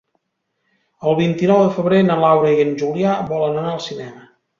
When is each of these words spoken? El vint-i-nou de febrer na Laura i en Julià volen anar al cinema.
El 1.09 1.17
vint-i-nou 1.19 1.61
de 1.63 1.67
febrer 1.75 1.99
na 2.07 2.15
Laura 2.23 2.53
i 2.53 2.63
en 2.63 2.73
Julià 2.79 3.13
volen 3.33 3.61
anar 3.61 3.75
al 3.75 3.85
cinema. 3.91 4.27